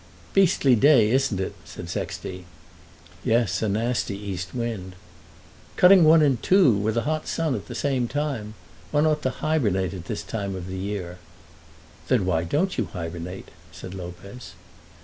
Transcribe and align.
"Beastly 0.33 0.73
day, 0.73 1.11
isn't 1.11 1.39
it?" 1.39 1.53
said 1.63 1.87
Sexty. 1.87 2.45
"Yes, 3.23 3.61
a 3.61 3.69
nasty 3.69 4.17
east 4.17 4.51
wind." 4.55 4.95
"Cutting 5.75 6.03
one 6.05 6.23
in 6.23 6.37
two, 6.37 6.71
with 6.73 6.97
a 6.97 7.01
hot 7.01 7.27
sun 7.27 7.53
at 7.53 7.67
the 7.67 7.75
same 7.75 8.07
time. 8.07 8.55
One 8.89 9.05
ought 9.05 9.21
to 9.21 9.29
hybernate 9.29 9.93
at 9.93 10.05
this 10.05 10.23
time 10.23 10.55
of 10.55 10.65
the 10.65 10.79
year." 10.79 11.19
"Then 12.07 12.25
why 12.25 12.45
don't 12.45 12.79
you 12.79 12.85
hybernate?" 12.85 13.49
said 13.71 13.93
Lopez. 13.93 14.53